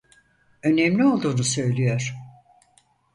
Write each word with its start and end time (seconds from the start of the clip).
Önemli 0.63 1.05
olduğunu 1.05 1.43
söylüyor. 1.43 2.15